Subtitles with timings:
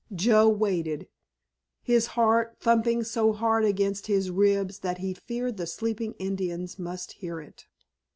[0.15, 1.07] Joe waited;
[1.83, 7.11] his heart thumping so hard against his ribs that he feared the sleeping Indians must
[7.11, 7.67] hear it.